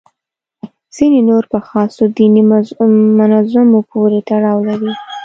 ځینې 0.95 1.19
نور 1.29 1.43
په 1.51 1.59
خاصو 1.67 2.03
دیني 2.17 2.43
منظومو 3.73 3.79
پورې 3.91 4.19
تړاو 4.29 4.59
لري. 4.69 4.91